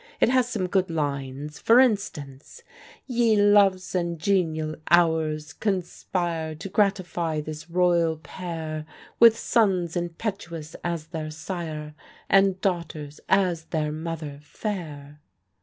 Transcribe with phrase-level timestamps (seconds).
[0.19, 2.63] It has some good lines; for instance"
[3.05, 8.87] 'Ye Loves and Genial Hours, conspire To gratify this Royal Pair
[9.19, 11.93] With Sons impetuous as their Sire,
[12.29, 15.19] And Daughters as their Mother fair!'